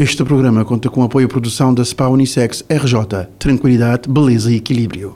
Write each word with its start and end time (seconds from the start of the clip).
Este 0.00 0.24
programa 0.24 0.64
conta 0.64 0.88
com 0.88 1.02
apoio 1.02 1.26
à 1.26 1.28
produção 1.28 1.74
da 1.74 1.84
SPA 1.84 2.08
Unissex 2.08 2.64
RJ. 2.70 3.26
Tranquilidade, 3.38 4.08
beleza 4.08 4.50
e 4.50 4.56
equilíbrio. 4.56 5.12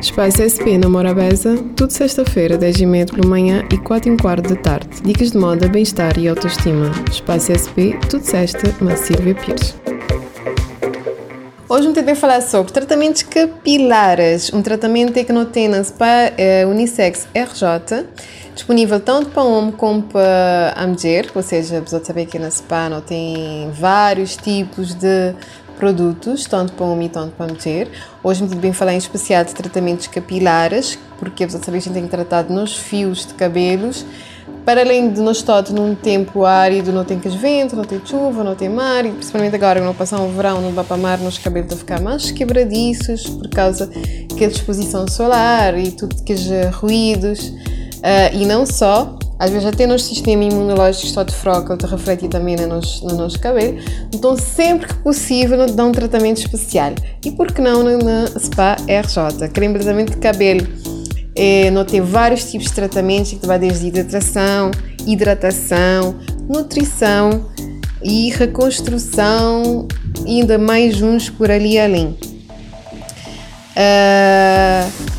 Espaço 0.00 0.40
SP 0.46 0.78
na 0.78 0.88
Morabeza, 0.88 1.58
tudo 1.74 1.92
sexta-feira, 1.92 2.56
10h30 2.56 3.16
pela 3.16 3.26
manhã 3.26 3.64
e 3.68 3.76
4 3.76 4.12
h 4.12 4.22
quarto 4.22 4.54
da 4.54 4.54
tarde. 4.54 5.02
Dicas 5.02 5.32
de 5.32 5.38
moda, 5.38 5.66
bem-estar 5.66 6.16
e 6.16 6.28
autoestima. 6.28 6.92
Espaço 7.10 7.50
SP, 7.58 7.98
tudo 8.08 8.22
sexta, 8.22 8.72
na 8.80 8.94
Silvia 8.94 9.34
Pires. 9.34 9.74
Hoje 11.68 11.82
vamos 11.82 11.94
tentar 11.98 12.14
falar 12.14 12.42
sobre 12.42 12.70
tratamentos 12.70 13.24
capilares, 13.24 14.52
um 14.52 14.62
tratamento 14.62 15.12
que 15.12 15.32
não 15.32 15.44
tem 15.44 15.66
na 15.66 15.82
SPA 15.82 16.32
é, 16.38 16.64
Unissex 16.64 17.26
RJ, 17.34 18.06
disponível 18.56 18.98
tanto 18.98 19.28
para 19.28 19.42
homem 19.42 19.70
como 19.70 20.02
para 20.02 20.72
a 20.74 20.86
mulher, 20.86 21.26
ou 21.34 21.42
seja, 21.42 21.80
você 21.80 22.02
saber 22.02 22.24
que 22.24 22.38
na 22.38 22.50
SPA 22.50 22.88
não 22.88 23.02
tem 23.02 23.70
vários 23.70 24.34
tipos 24.34 24.94
de 24.94 25.34
produtos, 25.78 26.46
tanto 26.46 26.72
para 26.72 26.86
homem 26.86 27.06
e 27.06 27.10
tanto 27.10 27.34
para 27.36 27.52
mulher. 27.52 27.86
Hoje 28.24 28.42
me 28.42 28.54
bem 28.56 28.72
falar 28.72 28.94
em 28.94 28.96
especial 28.96 29.44
de 29.44 29.54
tratamentos 29.54 30.06
capilares, 30.06 30.98
porque 31.18 31.46
você 31.46 31.58
saber 31.58 31.82
que 31.82 31.90
a 31.90 31.92
gente 31.92 31.92
tem 31.92 32.08
tratado 32.08 32.52
nos 32.52 32.74
fios 32.74 33.26
de 33.26 33.34
cabelos, 33.34 34.06
para 34.64 34.80
além 34.80 35.12
de 35.12 35.20
nós 35.20 35.42
todos 35.42 35.70
num 35.70 35.94
tempo 35.94 36.46
árido, 36.46 36.90
não 36.92 37.04
tem 37.04 37.18
vento, 37.18 37.76
não 37.76 37.84
tem 37.84 38.00
chuva, 38.02 38.42
não 38.42 38.54
tem 38.54 38.70
mar, 38.70 39.04
e 39.04 39.10
principalmente 39.10 39.54
agora 39.54 39.80
que 39.80 39.86
não 39.86 39.94
passar 39.94 40.18
o 40.18 40.28
verão, 40.28 40.62
não 40.62 40.72
vai 40.72 40.82
para 40.82 40.96
mar, 40.96 41.18
nos 41.18 41.36
cabelos 41.36 41.68
vão 41.68 41.78
ficar 41.78 42.00
mais 42.00 42.30
quebradiços 42.30 43.28
por 43.28 43.50
causa 43.50 43.86
da 43.86 44.46
exposição 44.46 45.06
solar 45.06 45.78
e 45.78 45.90
tudo 45.90 46.16
aqueles 46.18 46.48
ruídos. 46.72 47.52
Uh, 48.06 48.36
e 48.36 48.46
não 48.46 48.64
só, 48.64 49.18
às 49.36 49.50
vezes 49.50 49.66
até 49.66 49.84
no 49.84 49.98
sistema 49.98 50.44
imunológico 50.44 51.06
está 51.06 51.24
de 51.24 51.34
froca, 51.34 51.76
te 51.76 51.86
reflete 51.86 52.28
também 52.28 52.54
no 52.54 52.68
nosso, 52.68 53.04
no 53.04 53.16
nosso 53.16 53.36
cabelo. 53.40 53.78
Então, 54.14 54.36
sempre 54.36 54.86
que 54.86 54.94
possível, 54.94 55.66
dá 55.66 55.84
um 55.84 55.90
tratamento 55.90 56.38
especial. 56.38 56.92
E 57.24 57.32
por 57.32 57.50
que 57.52 57.60
não 57.60 57.82
na 57.82 58.28
SPA 58.38 58.76
RJ? 58.86 59.48
Creme 59.52 59.74
tratamento 59.74 60.12
de 60.12 60.18
cabelo 60.18 60.64
é, 61.34 61.68
não 61.72 61.84
tem 61.84 62.00
vários 62.00 62.48
tipos 62.48 62.68
de 62.68 62.74
tratamentos 62.74 63.32
que 63.32 63.44
vai 63.44 63.58
desde 63.58 63.88
hidratação, 63.88 64.70
hidratação, 65.04 66.14
nutrição 66.48 67.50
e 68.04 68.30
reconstrução 68.30 69.88
ainda 70.24 70.56
mais 70.58 71.02
uns 71.02 71.28
por 71.28 71.50
ali 71.50 71.76
além. 71.76 72.16
Uh, 73.76 75.15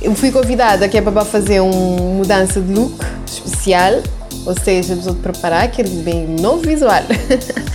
eu 0.00 0.14
fui 0.14 0.30
convidada 0.30 0.84
aqui 0.84 0.98
é 0.98 1.02
para 1.02 1.24
fazer 1.24 1.60
uma 1.60 2.00
mudança 2.00 2.60
de 2.60 2.72
look 2.72 3.04
especial, 3.26 4.02
ou 4.46 4.54
seja, 4.54 4.94
preciso 4.94 5.14
de 5.14 5.20
preparar 5.20 5.64
aquele 5.64 6.02
bem 6.02 6.26
novo 6.26 6.62
visual. 6.62 7.02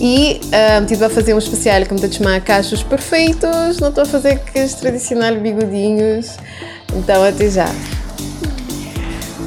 E 0.00 0.40
um, 0.82 0.84
tive 0.86 1.04
a 1.04 1.08
fazer 1.08 1.34
um 1.34 1.38
especial 1.38 1.82
que 1.82 1.94
me 1.94 2.00
está 2.00 2.08
a 2.08 2.10
chamar 2.10 2.40
cachos 2.40 2.82
perfeitos, 2.82 3.78
não 3.80 3.88
estou 3.88 4.02
a 4.02 4.06
fazer 4.06 4.32
aqueles 4.32 4.74
tradicionais 4.74 5.40
bigodinhos. 5.40 6.36
Então, 6.94 7.22
até 7.22 7.48
já. 7.48 7.68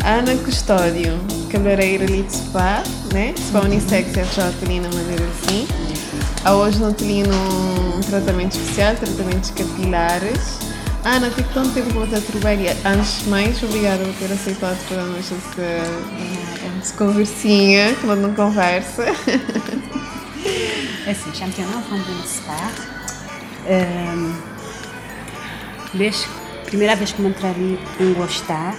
Ana 0.06 0.36
Custódio, 0.44 1.20
cabeleireira 1.52 2.06
ali 2.06 2.24
de 2.24 2.34
spa, 2.34 2.82
né? 3.14 3.36
Spa 3.38 3.60
unissex 3.60 4.18
é 4.18 4.24
já 4.24 4.48
ali 4.48 4.80
na 4.80 4.90
maneira 4.90 5.26
assim. 5.26 5.68
A 6.46 6.56
hoje 6.56 6.80
não 6.80 6.94
tenho 6.94 7.28
um 7.28 8.00
tratamento 8.02 8.58
especial, 8.58 8.96
tratamentos 8.96 9.52
capilares. 9.52 10.60
Ana, 11.08 11.30
tem 11.30 11.46
quanto 11.54 11.74
tempo 11.74 11.88
que 11.88 11.94
você 11.94 12.20
trabalha? 12.20 12.76
Antes 12.84 13.24
de 13.24 13.30
mais, 13.30 13.64
obrigada 13.64 14.04
por 14.04 14.14
ter 14.16 14.34
aceitado 14.34 14.78
para 14.90 15.06
nós 15.06 15.32
essa, 15.32 15.62
essa 16.82 16.94
conversinha, 16.98 17.96
que 17.96 18.06
não 18.06 18.34
conversa. 18.34 19.06
É 21.06 21.12
assim, 21.12 21.34
já 21.34 21.48
me 21.48 21.54
tenho 21.54 21.70
não 21.70 21.82
vamos 21.84 22.30
spa. 22.30 22.70
Um, 23.66 24.36
desde 25.94 26.28
primeira 26.66 26.98
vez 26.98 27.14
que 27.14 27.22
me 27.22 27.30
entrei 27.30 27.80
em 28.02 28.14
gostar, 28.14 28.76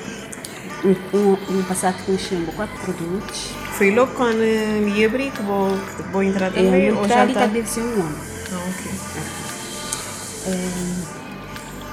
um, 0.84 1.16
um, 1.16 1.38
um 1.48 1.62
passado 1.62 1.97
que 2.04 2.12
encheu 2.12 2.44
quatro 2.54 2.78
produtos. 2.81 3.52
Foi 3.78 3.91
logo 3.91 4.12
quando 4.12 4.41
me 4.84 5.02
abri 5.02 5.31
que 5.31 5.42
vou, 5.42 5.70
vou 6.12 6.22
entrar 6.22 6.52
também? 6.52 6.88
Eu 6.88 6.98
ou 6.98 7.08
já 7.08 7.25
está? 7.25 7.48
ser 7.64 7.81
um 7.81 8.02
ano. 8.02 8.19
Ah, 8.52 8.69
ok. 8.69 8.92
É, 10.47 11.27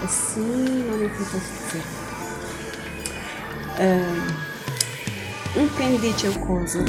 assim, 0.04 0.86
não 0.88 1.06
é 1.06 1.10
que 1.10 1.20
eu 1.20 1.26
posso 1.26 1.52
dizer. 1.68 1.84
Um 5.58 5.70
creme 5.70 5.98
de 5.98 6.28
glucose. 6.28 6.80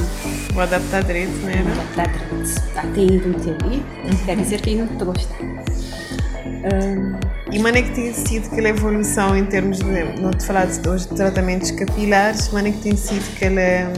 Vou 0.52 0.62
adaptar 0.62 1.04
direito, 1.04 1.36
né? 1.44 1.62
Vou 1.62 1.72
adaptar 1.72 2.08
direito. 2.12 2.62
Até 2.76 3.00
indo 3.00 3.40
ter 3.40 3.56
quer 4.24 4.36
dizer 4.36 4.60
que 4.60 4.70
ainda 4.70 4.92
estou 4.92 5.06
gostando. 5.06 5.66
Um, 6.66 7.52
e 7.52 7.58
como 7.58 7.68
é 7.68 7.82
que 7.82 7.94
tem 7.94 8.12
sido 8.12 8.46
aquela 8.46 8.68
evolução 8.70 9.36
em 9.36 9.46
termos 9.46 9.78
de, 9.78 9.84
não 10.20 10.32
te 10.32 10.44
falar 10.44 10.66
de, 10.66 10.88
hoje 10.88 11.08
de 11.08 11.14
tratamentos 11.14 11.70
capilares, 11.70 12.48
como 12.48 12.66
é 12.66 12.72
que 12.72 12.78
tem 12.78 12.96
sido 12.96 13.24
aquela, 13.36 13.92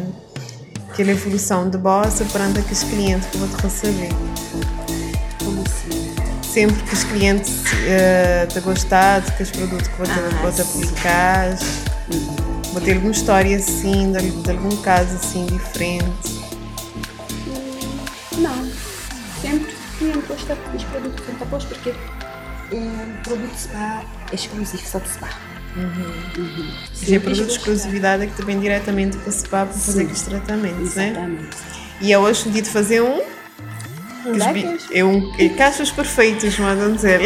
aquela 0.91 1.11
evolução 1.13 1.71
de 1.71 1.79
bossa 1.79 2.27
perante 2.27 2.59
aqueles 2.59 2.83
clientes 2.85 3.27
que 3.29 3.39
vão 3.39 3.49
te 3.49 3.63
receber? 3.63 4.11
Sempre 6.59 6.83
que 6.83 6.93
os 6.93 7.05
clientes 7.05 7.53
uh, 7.53 8.53
te 8.53 8.59
gostar 8.59 9.21
de 9.21 9.29
aqueles 9.29 9.53
produtos 9.53 9.87
que 9.87 9.95
te, 9.95 10.11
ah, 10.11 10.63
aplicar, 10.63 11.57
vou 12.73 12.83
ter 12.83 12.95
alguma 12.95 13.13
história 13.13 13.57
assim, 13.57 14.11
de, 14.11 14.29
de 14.43 14.51
algum 14.51 14.77
caso 14.79 15.15
assim 15.15 15.47
diferente? 15.47 16.43
Não, 18.39 18.69
sempre 19.41 19.73
que 19.73 20.05
o 20.05 20.09
cliente 20.11 20.27
gosta 20.27 20.57
dos 20.73 20.83
produtos 20.83 21.25
que 21.25 21.31
eu 21.31 21.47
porque 21.69 21.95
um 22.73 23.23
produto 23.23 23.57
spa 23.57 24.03
exclusivo, 24.33 24.83
só 24.85 24.99
de 24.99 25.11
spa. 25.11 25.29
Uhum. 25.77 26.43
Uhum. 26.43 26.75
Sim, 26.93 27.15
é 27.15 27.21
produto 27.21 27.47
de 27.47 27.53
exclusividade 27.53 28.25
é 28.25 28.27
que 28.27 28.45
vem 28.45 28.59
diretamente 28.59 29.17
para 29.17 29.29
o 29.29 29.33
spa 29.33 29.65
para 29.65 29.67
fazer 29.67 30.03
aqueles 30.03 30.23
tratamentos, 30.23 30.97
né? 30.97 31.11
Exatamente. 31.11 31.43
Né? 31.43 31.51
E 32.01 32.13
é 32.13 32.19
hoje 32.19 32.49
o 32.49 32.51
dia 32.51 32.63
de 32.63 32.71
fazer 32.71 33.01
um. 33.01 33.23
É 34.93 35.05
um 35.05 35.33
é 35.39 35.49
caixas 35.51 35.91
perfeitos, 35.91 36.57
vamos 36.57 36.97
dizer. 36.97 37.21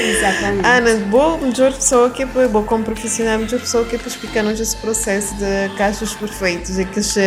Exatamente. 0.00 0.66
Ana, 0.66 0.94
boa 1.06 1.38
melhor 1.38 1.72
pessoa 1.72 2.10
que 2.10 2.22
é 2.22 2.26
boa 2.26 2.64
como 2.64 2.84
profissional, 2.84 3.38
melhor 3.38 3.60
pessoa 3.60 3.84
que 3.84 3.96
é 3.96 3.98
para 3.98 4.08
explicar-nos 4.08 4.60
esse 4.60 4.76
processo 4.76 5.34
de 5.36 5.76
caixas 5.76 6.14
perfeitos, 6.14 6.78
aqueles 6.78 7.16
uh, 7.16 7.20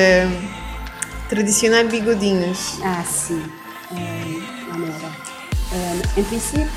tradicionais 1.29 1.89
bigodinhos. 1.89 2.79
Ah, 2.83 3.03
sim. 3.03 3.43
É, 3.91 4.73
Amora. 4.73 5.11
Uh, 5.71 6.19
em 6.19 6.23
princípio, 6.23 6.67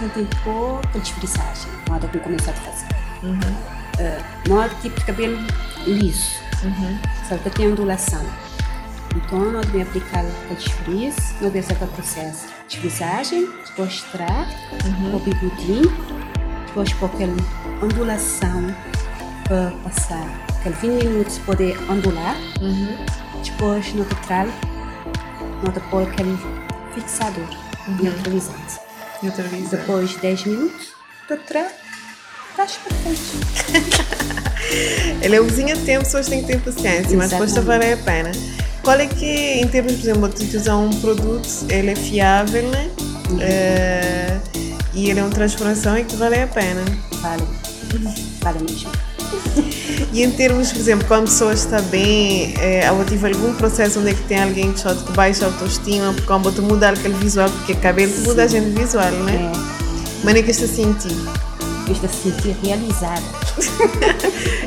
já 0.00 0.08
tem 0.10 0.26
pouca 0.44 0.98
desfrisagem 0.98 1.72
na 1.88 1.96
hora 1.96 2.08
de 2.08 2.18
começar 2.18 2.52
a 2.52 2.54
fazer. 2.54 2.88
Uhum. 3.22 3.38
Uh, 3.38 4.48
não 4.48 4.60
há 4.60 4.68
tipo 4.68 4.98
de 4.98 5.06
cabelo 5.06 5.38
liso, 5.86 6.40
uhum. 6.64 6.98
só 7.28 7.36
que 7.36 7.50
tem 7.50 7.68
ondulação. 7.68 8.24
Então, 9.16 9.52
nós 9.52 9.66
devemos 9.66 9.88
aplicar 9.88 10.24
a 10.24 10.54
desfrise, 10.54 11.20
nós 11.40 11.52
devemos 11.52 11.66
fazer 11.66 11.84
o 11.84 11.88
processo 11.88 12.46
de 12.46 12.52
desfrisagem, 12.68 13.48
depois 13.66 13.92
extrair 13.92 14.46
uhum. 14.84 15.16
o 15.16 15.18
bigodinho, 15.18 15.92
depois 16.66 16.92
pôr 16.94 17.06
aquela 17.06 17.36
ondulação 17.82 18.74
para 19.44 19.70
passar 19.84 20.26
aqueles 20.60 20.78
20 20.78 21.04
minutos 21.04 21.38
poder 21.38 21.76
ondular, 21.90 22.36
uhum. 22.60 22.96
depois 23.44 23.92
no 23.94 24.04
total, 24.04 24.46
nós 25.62 25.82
pôr 25.90 26.02
aquele 26.08 26.38
fixador 26.94 27.48
uhum. 27.88 27.96
neutralizante. 28.02 28.80
Neutralizante. 29.22 29.76
Depois 29.76 30.10
de 30.10 30.18
10 30.18 30.44
minutos, 30.46 30.88
doutora, 31.28 31.70
estás 32.50 32.78
perfeito. 32.78 33.22
Ele 35.22 35.36
é 35.36 35.40
o 35.40 35.44
vizinho 35.44 35.74
a 35.74 35.78
tempo, 35.78 36.04
pessoas 36.04 36.28
têm 36.28 36.40
que 36.40 36.46
ter 36.46 36.60
paciência, 36.60 37.16
mas 37.16 37.30
depois 37.30 37.50
está 37.50 37.60
vale 37.60 37.92
a 37.92 37.96
pena. 37.96 38.32
Qual 38.82 38.98
é 38.98 39.06
que, 39.06 39.60
em 39.60 39.68
termos, 39.68 39.92
por 39.94 40.00
exemplo, 40.00 40.28
de 40.28 40.56
usar 40.56 40.76
um 40.76 40.90
produto, 40.90 41.48
ele 41.68 41.90
é 41.90 41.96
fiável, 41.96 42.68
né? 42.68 42.90
Uhum. 43.30 43.36
Uh, 43.36 44.72
e 44.94 45.08
ele 45.08 45.20
é 45.20 45.22
uma 45.22 45.30
transformação 45.30 45.96
e 45.96 46.04
que 46.04 46.16
vale 46.16 46.40
a 46.40 46.46
pena. 46.46 46.82
Vale. 47.20 47.44
Vale 48.40 48.58
mesmo. 48.60 48.90
E 50.12 50.22
em 50.22 50.30
termos, 50.30 50.70
por 50.72 50.78
exemplo, 50.78 51.06
quando 51.08 51.22
a 51.22 51.26
pessoa 51.26 51.54
está 51.54 51.80
bem, 51.80 52.52
é, 52.60 52.90
ou 52.92 53.02
tive 53.04 53.28
algum 53.28 53.54
processo 53.54 53.98
onde 53.98 54.10
é 54.10 54.14
que 54.14 54.22
tem 54.24 54.42
alguém 54.42 54.72
que 54.72 54.82
te 54.82 55.12
baixa 55.12 55.46
a 55.46 55.48
autoestima, 55.48 56.12
porque 56.12 56.26
quando 56.26 56.52
tu 56.52 56.60
mudar 56.60 56.92
aquele 56.92 57.14
visual, 57.14 57.48
porque 57.50 57.74
cabelo 57.74 58.12
Sim. 58.12 58.24
muda 58.24 58.44
a 58.44 58.46
gente 58.46 58.78
visual, 58.78 59.10
né? 59.10 59.50
É. 59.54 59.58
Mas 60.22 60.34
é 60.36 60.42
que 60.42 60.50
está 60.50 60.64
a 60.64 60.68
sentir? 60.68 61.16
Estou 61.90 62.10
a 62.10 62.12
sentir 62.12 62.56
realizada. 62.62 63.22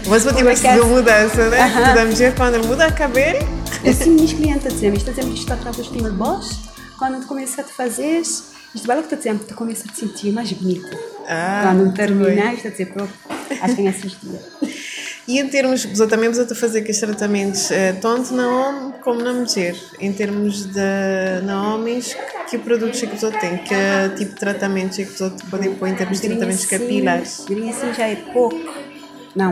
Mas 0.08 0.24
você 0.24 0.34
tive 0.34 0.50
essa 0.50 0.84
mudança, 0.84 1.50
né? 1.50 1.66
Uh 1.66 1.80
-huh. 1.80 1.94
Da 1.94 2.06
mulher, 2.06 2.36
quando 2.36 2.56
ele 2.56 2.68
muda 2.68 2.88
o 2.88 2.94
cabelo. 2.94 3.65
Assim, 3.88 4.12
meus 4.12 4.34
clientes 4.34 4.74
dizem, 4.74 4.94
está 4.94 5.12
dizendo 5.12 5.34
que 5.34 5.40
está 5.40 5.54
a 5.56 5.68
autoestima 5.68 6.10
de 6.10 6.16
baixo, 6.16 6.60
quando 6.98 7.22
tu 7.22 7.28
começa 7.28 7.62
a 7.62 7.64
fazer, 7.64 8.22
isto 8.22 8.88
vale 8.88 9.02
o 9.02 9.04
que 9.04 9.10
tu 9.10 9.16
dizendo, 9.16 9.44
tu 9.46 9.54
começa 9.54 9.88
a 9.88 9.92
te 9.92 10.00
sentir 10.00 10.32
mais 10.32 10.52
bonita. 10.52 10.98
Ah, 11.28 11.62
quando 11.64 11.94
terminar, 11.94 12.54
está 12.54 12.70
a 12.70 12.72
dizer, 12.72 12.88
pronto, 12.88 13.14
acho 13.62 13.76
que 13.76 13.88
é. 13.88 14.86
E 15.28 15.40
em 15.40 15.48
termos, 15.48 15.86
também 16.08 16.30
vou 16.30 16.48
fazer 16.56 16.80
aqueles 16.80 17.00
tratamentos 17.00 17.72
eh, 17.72 17.94
tanto 17.94 18.34
na 18.34 18.48
OM 18.48 18.92
como 19.04 19.22
na 19.24 19.34
mulher, 19.34 19.76
em 20.00 20.14
termos 20.14 20.66
de 20.68 21.42
na 21.44 21.74
homens, 21.74 22.16
que 22.50 22.60
produtos 22.60 23.02
é 23.02 23.08
que 23.08 23.18
você 23.18 23.32
tem? 23.32 23.58
Que 23.58 24.16
tipo 24.18 24.34
de 24.34 24.40
tratamentos 24.40 25.00
é 25.00 25.04
que 25.04 25.12
você 25.12 25.32
pode 25.50 25.70
pôr 25.70 25.88
em 25.88 25.96
termos 25.96 26.22
de 26.22 26.28
tratamentos 26.28 26.66
capilares? 26.66 27.44
Grinsen 27.48 27.94
já 27.94 28.08
é 28.08 28.16
pouco. 28.16 28.72
Não. 29.36 29.52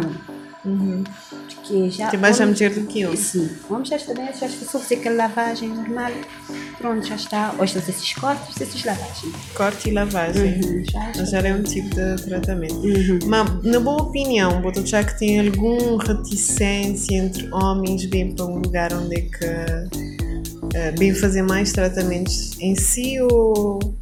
Uhum. 0.64 1.04
Porque 1.64 1.90
já. 1.90 2.10
Tem 2.10 2.20
mais 2.20 2.40
a 2.42 2.46
mulher 2.46 2.72
do 2.72 2.86
que 2.86 3.06
homem. 3.06 3.18
Sim. 3.18 3.50
Homens 3.70 3.88
já 3.88 3.98
bem, 4.14 4.26
já 4.38 4.46
está 4.46 4.66
só 4.66 4.80
fazer 4.80 4.96
aquela 4.96 5.16
lavagem 5.16 5.70
normal. 5.70 6.12
Pronto, 6.78 7.08
já 7.08 7.16
está. 7.16 7.56
Hoje 7.58 7.74
faz 7.74 7.88
esses 7.90 8.14
cortes, 8.14 8.60
esses 8.60 8.84
lavagens. 8.84 9.34
Corte 9.56 9.90
e 9.90 9.94
lavagem. 9.94 10.62
Uhum, 10.62 10.84
já. 10.92 11.24
Já 11.24 11.40
é 11.40 11.54
um 11.54 11.64
tipo 11.64 11.90
de 11.90 12.16
tratamento. 12.24 12.76
Uhum. 12.76 13.20
Mas, 13.28 13.64
na 13.64 13.80
boa 13.80 14.04
opinião, 14.04 14.62
você 14.62 14.86
já 14.86 15.04
que 15.04 15.18
tem 15.18 15.48
algum 15.48 15.96
reticência 15.96 17.16
entre 17.16 17.48
homens 17.54 18.06
bem 18.08 18.36
para 18.36 18.46
um 18.46 18.56
lugar 18.56 18.94
onde 18.94 19.16
é 19.16 19.22
que 19.22 19.46
eh, 20.76 20.92
bem 20.98 21.14
fazer 21.16 21.44
mais 21.44 21.72
tratamentos 21.72 22.60
em 22.60 22.76
si 22.76 23.22
ou 23.22 23.93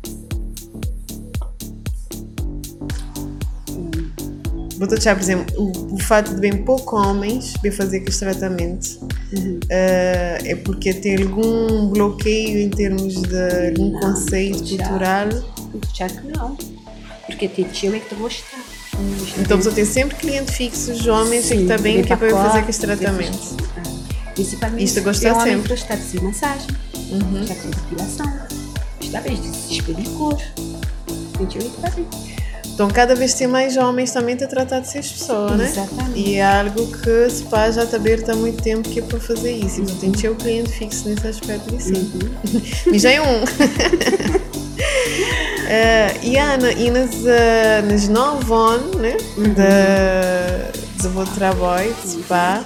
Botou 4.81 4.99
já, 4.99 5.13
por 5.15 5.21
exemplo, 5.21 5.45
o, 5.57 5.93
o 5.93 5.99
fato 5.99 6.33
de 6.33 6.41
bem 6.41 6.63
pouco 6.63 6.95
homens 6.97 7.53
bem 7.61 7.71
fazer 7.71 7.97
aqueles 7.97 8.17
tratamentos 8.17 8.97
Uhum. 9.31 9.59
eh, 9.69 10.39
é 10.43 10.55
porque 10.55 10.91
tem 10.93 11.21
algum 11.21 11.87
bloqueio 11.89 12.59
em 12.59 12.69
termos 12.69 13.13
de 13.21 13.69
algum 13.69 13.91
Não, 13.91 13.99
conceito 14.01 14.65
já. 14.65 14.77
cultural. 14.87 15.27
Já 15.93 16.09
que 16.09 16.27
não. 16.35 16.57
Porque 17.27 17.47
tem 17.47 17.65
tio 17.65 17.95
é 17.95 17.99
que 17.99 18.09
te 18.09 18.15
gosta. 18.15 18.43
Então 19.39 19.57
você 19.61 19.71
tem 19.71 19.85
sempre 19.85 20.17
cliente 20.17 20.51
fixos, 20.51 21.05
homens, 21.07 21.49
e 21.51 21.55
que 21.57 21.61
está 21.61 21.77
bem 21.77 22.01
que 22.03 22.11
é 22.11 22.15
para 22.15 22.27
eu 22.27 22.35
fazer 22.35 22.57
aqueles 22.59 22.77
tratamentos. 22.79 23.53
Principalmente 24.33 24.83
Isto 24.83 25.01
gosta 25.03 25.27
é 25.27 25.33
homem 25.33 25.45
sempre. 25.45 25.61
que 25.61 25.69
gosta 25.69 25.95
de 25.95 26.01
fazer 26.03 26.21
massagem, 26.21 26.67
Uhum. 27.11 27.45
já 27.45 27.55
tem 27.55 27.69
depilação, 27.71 28.33
está 29.01 29.21
bem 29.21 29.35
de 29.35 29.47
se 29.55 29.67
tio 29.69 29.83
é 29.91 29.93
que 29.93 31.57
está 31.57 31.89
bem. 31.91 32.07
Então 32.81 32.89
cada 32.89 33.13
vez 33.13 33.35
tem 33.35 33.45
mais 33.45 33.77
homens 33.77 34.09
também 34.11 34.33
a 34.33 34.47
tratar 34.47 34.79
de 34.79 34.87
seis 34.87 35.11
pessoas, 35.11 35.51
né? 35.55 35.65
Exatamente. 35.65 36.19
E 36.19 36.37
é 36.37 36.43
algo 36.43 36.87
que 36.87 37.29
se 37.29 37.43
pá 37.43 37.69
já 37.69 37.83
está 37.83 37.95
aberto 37.97 38.31
há 38.31 38.35
muito 38.35 38.63
tempo 38.63 38.89
que 38.89 38.97
é 38.97 39.03
para 39.03 39.19
fazer 39.19 39.51
isso. 39.51 39.81
Então 39.81 39.95
tem 39.97 40.11
que 40.11 40.19
ter 40.19 40.29
o 40.29 40.35
cliente 40.35 40.71
fixo 40.71 41.07
nesse 41.07 41.27
aspecto 41.27 41.77
de 41.77 41.83
sim. 41.83 42.11
Uhum. 42.11 42.93
E 42.93 42.97
já 42.97 43.11
é 43.11 43.21
um. 43.21 43.43
Eh, 45.73 46.17
e 46.23 46.37
Ana, 46.37 46.69
e 46.73 46.91
nas, 46.91 47.25
eh, 47.25 47.81
nas 47.83 48.09
nove 48.09 48.51
anos 48.51 48.93
né, 48.97 49.15
Uhum. 49.37 49.53
de, 49.53 51.01
do 51.03 51.09
meu 51.11 51.25
trabalho, 51.27 51.95
de 52.03 52.09
spa, 52.09 52.65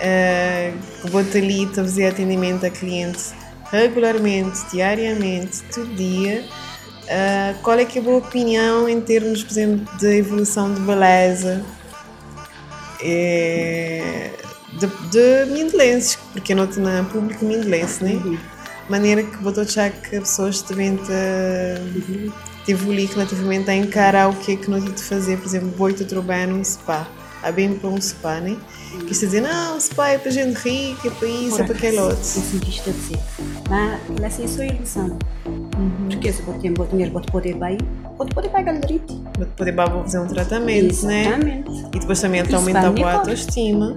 eh, 0.00 0.72
que 1.02 1.10
vou 1.10 1.20
ali 1.20 1.66
a 1.66 1.74
fazer 1.74 2.06
atendimento 2.06 2.64
a 2.64 2.70
clientes 2.70 3.34
regularmente, 3.70 4.60
diariamente, 4.72 5.62
todo 5.74 5.94
dia. 5.94 6.42
Eh, 7.08 7.54
qual 7.62 7.78
é 7.78 7.84
que 7.84 7.98
é 7.98 8.00
a 8.00 8.04
boa 8.04 8.18
opinião 8.18 8.88
em 8.88 9.00
termos, 9.00 9.42
por 9.42 9.52
exemplo, 9.52 9.96
de 9.98 10.18
evolução 10.18 10.72
de 10.74 10.80
beleza? 10.80 11.64
Eh, 13.00 14.30
de, 14.72 14.86
de 15.10 15.52
mindelenses, 15.52 16.18
porque 16.32 16.52
eu 16.52 16.56
noto 16.56 16.80
na 16.80 17.04
público 17.04 17.44
mindelense, 17.44 18.02
né? 18.02 18.12
Uhum. 18.12 18.38
maneira 18.88 19.22
que 19.22 19.36
botou 19.38 19.64
já 19.64 19.90
que 19.90 20.16
as 20.16 20.22
pessoas 20.22 20.62
também 20.62 20.96
te, 20.96 21.02
te 22.64 22.72
evoluir 22.72 23.10
relativamente 23.10 23.70
a 23.70 23.74
encarar 23.74 24.28
o 24.28 24.34
que 24.34 24.52
é 24.52 24.56
que 24.56 24.66
temos 24.66 24.84
de 24.84 25.02
fazer, 25.02 25.38
por 25.38 25.46
exemplo, 25.46 25.68
boi 25.68 25.92
te 25.92 26.04
trabalhar 26.04 26.48
num 26.48 26.62
spa, 26.62 27.08
há 27.42 27.50
bem 27.50 27.74
para 27.74 27.90
um 27.90 28.00
spa, 28.00 28.40
né? 28.40 28.56
Que 29.06 29.12
está 29.12 29.26
dizer, 29.26 29.40
não, 29.40 29.78
spa 29.80 30.08
é 30.08 30.18
para 30.18 30.30
gente 30.30 30.56
rica, 30.56 31.08
é 31.08 31.10
para 31.10 31.28
isso, 31.28 31.60
é 31.60 31.64
para 31.64 31.74
aquele 31.74 31.98
outro. 31.98 32.18
Eu 32.18 32.24
sinto 32.24 32.68
isto 32.68 32.90
a 32.90 32.92
dizer. 32.92 33.18
Mas 34.20 34.24
assim, 34.34 34.48
só 34.48 34.62
ilusão. 34.62 35.18
Uhum. 35.76 36.08
Porque 36.10 36.32
se 36.32 36.42
você 36.42 36.58
tem 36.58 36.72
bom 36.72 36.86
dinheiro, 36.86 37.12
pode 37.12 37.30
poder 37.30 37.54
bem, 37.56 37.76
pode 38.16 38.34
poder 38.34 38.48
pagar 38.48 38.72
galerite. 38.72 39.14
Para 39.34 39.46
poder 39.46 39.72
bara 39.72 39.90
fazer 40.02 40.18
um 40.20 40.26
tratamento, 40.26 41.04
né? 41.06 41.26
Exatamente. 41.26 41.70
E 41.94 41.98
depois 42.00 42.20
também 42.20 42.42
Isso 42.42 42.56
aumenta 42.56 42.86
a 42.86 42.90
vai 42.90 43.14
autoestima. 43.14 43.96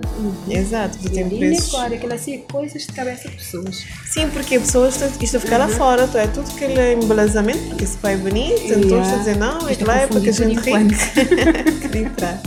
Exato, 0.50 0.98
você 0.98 1.10
tem 1.10 1.30
preços. 1.30 1.74
agora, 1.74 1.96
aquela 1.96 2.16
assim, 2.16 2.40
coisas 2.52 2.82
de 2.82 2.92
cabeça 2.92 3.30
de 3.30 3.36
pessoas. 3.36 3.86
Sim, 4.06 4.30
porque 4.30 4.56
a 4.56 4.60
pessoa 4.60 4.90
está, 4.90 5.08
isto 5.22 5.38
a 5.38 5.40
ficar 5.40 5.58
lá 5.58 5.68
fora, 5.70 6.08
tu 6.08 6.18
é 6.18 6.28
tudo 6.28 6.50
aquele 6.52 6.94
embelezamento, 6.96 7.60
porque 7.70 7.84
esse 7.86 7.98
pai 7.98 8.16
é 8.16 8.18
bonito, 8.18 8.62
então 8.62 8.90
Yeah. 8.90 9.04
está 9.04 9.16
a 9.16 9.20
dizer, 9.20 9.38
não, 9.38 9.70
é 9.70 9.86
lá 9.86 9.98
é 10.00 10.08
para 10.08 10.20
que 10.22 10.30
a 10.30 10.34
gente 10.34 10.62
por 10.62 11.96
entrar. 11.96 12.42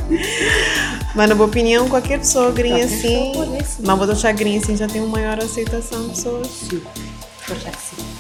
Mas 1.15 1.29
na 1.29 1.35
minha 1.35 1.47
opinião, 1.47 1.89
qualquer 1.89 2.19
pessoa 2.19 2.51
grinha 2.51 2.85
assim, 2.85 3.33
pode, 3.35 3.65
mas 3.81 3.99
vou 3.99 4.07
deixar 4.07 4.33
grinha 4.33 4.59
assim 4.61 4.77
já 4.77 4.87
tem 4.87 5.01
uma 5.01 5.11
maior 5.11 5.39
aceitação 5.39 6.03
de 6.03 6.09
pessoas. 6.11 6.47
Sim. 6.49 6.83
Vou 7.47 7.57
achar 7.57 7.71
que 7.71 7.79
sim. 7.79 8.12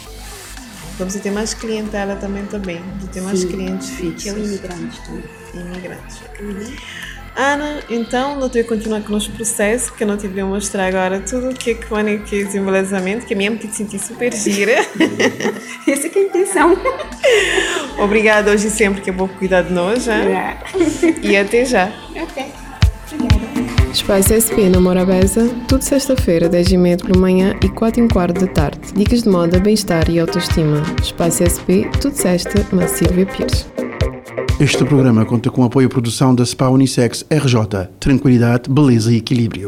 Então 1.02 1.10
você 1.10 1.18
tem 1.18 1.32
mais 1.32 1.52
clientela 1.52 2.14
também 2.14 2.46
também, 2.46 2.80
você 3.00 3.08
tem 3.08 3.22
mais 3.22 3.40
Sim. 3.40 3.48
clientes 3.48 3.90
Que 3.90 4.28
é 4.28 4.32
o 4.32 4.36
fixos, 4.36 4.48
imigrante 4.48 5.00
também. 5.04 5.24
imigrantes. 5.52 6.20
Ana, 7.34 7.82
então, 7.90 8.38
não 8.38 8.48
tenho 8.48 8.64
que 8.64 8.68
continuar 8.68 9.00
com 9.00 9.08
o 9.08 9.12
nosso 9.12 9.32
processo, 9.32 9.88
porque 9.88 10.04
eu 10.04 10.06
não 10.06 10.16
tive 10.16 10.40
a 10.40 10.46
mostrar 10.46 10.86
agora 10.86 11.18
tudo 11.18 11.50
o 11.50 11.54
que 11.54 11.70
é 11.72 11.74
que 11.74 12.18
que 12.18 12.36
é 12.36 12.38
esse 12.38 12.56
embelezamento, 12.56 13.26
que 13.26 13.34
a 13.34 13.36
minha 13.36 13.50
me 13.50 13.58
senti 13.72 13.98
super 13.98 14.32
gira. 14.32 14.76
Essa 15.88 16.08
que 16.08 16.20
é 16.20 16.22
a 16.22 16.24
intenção. 16.24 16.78
Obrigada 17.98 18.52
hoje 18.52 18.68
e 18.68 18.70
sempre 18.70 19.00
que 19.00 19.10
é 19.10 19.12
bom 19.12 19.26
cuidar 19.26 19.62
de 19.62 19.72
nós, 19.72 20.04
já. 20.04 20.18
E 21.20 21.36
até 21.36 21.64
já. 21.64 21.92
Ok. 22.14 22.44
Obrigada. 22.44 22.61
Espaço 23.92 24.32
SP 24.32 24.72
na 24.72 24.80
Morabeza, 24.80 25.48
tudo 25.68 25.82
sexta-feira, 25.82 26.48
10 26.48 26.72
e 26.72 26.76
meia 26.78 26.96
pela 26.96 27.20
manhã 27.20 27.54
e 27.62 27.68
4 27.68 28.00
e 28.00 28.04
um 28.04 28.08
quarto 28.08 28.40
da 28.40 28.46
tarde. 28.46 28.80
Dicas 28.96 29.22
de 29.22 29.28
moda, 29.28 29.60
bem-estar 29.60 30.08
e 30.10 30.18
autoestima. 30.18 30.82
Espaço 31.02 31.44
SP, 31.44 31.84
tudo 32.00 32.14
sexta, 32.14 32.66
na 32.74 32.88
Silvia 32.88 33.26
Pires. 33.26 33.66
Este 34.58 34.84
programa 34.84 35.26
conta 35.26 35.50
com 35.50 35.62
apoio 35.62 35.88
à 35.88 35.90
produção 35.90 36.34
da 36.34 36.46
Spa 36.46 36.68
Unissex 36.68 37.24
RJ. 37.30 37.88
Tranquilidade, 38.00 38.70
beleza 38.70 39.12
e 39.12 39.16
equilíbrio. 39.16 39.60